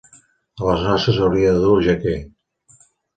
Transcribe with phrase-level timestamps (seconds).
[0.61, 2.15] A les noces hauries de dur jaqué.